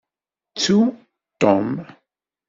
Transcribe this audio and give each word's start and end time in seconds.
Ttu 0.53 0.77
Tom! 1.41 1.67